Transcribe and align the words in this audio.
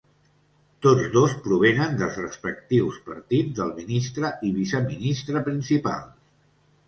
Tots 0.83 1.09
dos 1.15 1.33
provenen 1.47 1.93
dels 1.99 2.15
respectius 2.21 2.97
partits 3.11 3.55
del 3.59 3.73
Ministre 3.81 4.31
i 4.49 4.53
Viceministre 4.57 5.45
Principals. 5.51 6.19